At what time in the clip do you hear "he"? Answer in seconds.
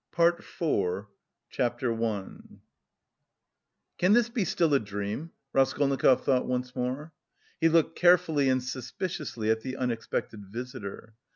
7.59-7.69